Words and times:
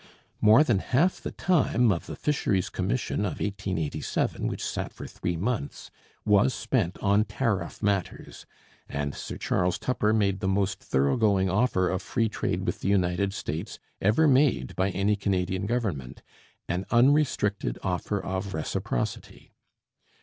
More 0.41 0.63
than 0.63 0.79
half 0.79 1.21
the 1.21 1.29
time 1.29 1.91
of 1.91 2.07
the 2.07 2.15
Fisheries 2.15 2.69
Commission 2.71 3.19
of 3.19 3.33
1887, 3.39 4.47
which 4.47 4.65
sat 4.65 4.91
for 4.91 5.05
three 5.05 5.37
months, 5.37 5.91
was 6.25 6.55
spent 6.55 6.97
on 7.03 7.23
tariff 7.23 7.83
matters; 7.83 8.47
and 8.89 9.13
Sir 9.13 9.37
Charles 9.37 9.77
Tupper 9.77 10.11
made 10.11 10.39
the 10.39 10.47
most 10.47 10.79
thoroughgoing 10.79 11.51
offer 11.51 11.87
of 11.87 12.01
free 12.01 12.29
trade 12.29 12.65
with 12.65 12.79
the 12.79 12.87
United 12.89 13.31
States 13.31 13.77
ever 14.01 14.27
made 14.27 14.75
by 14.75 14.89
any 14.89 15.15
Canadian 15.15 15.67
Government 15.67 16.23
'an 16.67 16.87
unrestricted 16.89 17.77
offer 17.83 18.19
of 18.19 18.55
reciprocity.' 18.55 19.51